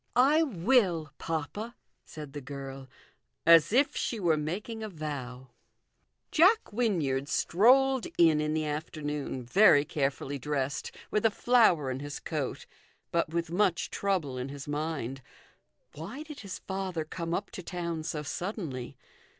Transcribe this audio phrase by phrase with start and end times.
[0.35, 2.87] "I will, papa," said the girl,
[3.45, 5.51] as if she were making a vow.
[6.31, 12.19] Jack Wynyard strolled in in the afternoon, very carefully dressed, with a flower in his
[12.19, 12.65] coat,
[13.11, 15.21] but with much trouble in his mind.
[15.93, 18.97] Why did his father come up to town so suddenly